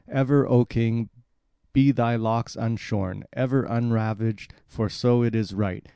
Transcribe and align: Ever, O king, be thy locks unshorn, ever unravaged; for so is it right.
Ever, 0.07 0.47
O 0.47 0.65
king, 0.65 1.11
be 1.73 1.91
thy 1.91 2.15
locks 2.15 2.55
unshorn, 2.55 3.23
ever 3.33 3.65
unravaged; 3.65 4.51
for 4.65 4.89
so 4.89 5.21
is 5.21 5.51
it 5.51 5.55
right. 5.55 5.87